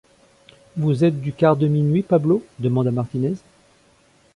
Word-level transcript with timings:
Vous 0.77 1.03
êtes 1.03 1.21
du 1.21 1.31
quart 1.31 1.55
de 1.55 1.67
minuit, 1.67 2.01
Pablo? 2.01 2.43
demanda 2.57 2.89
Martinez. 2.89 3.35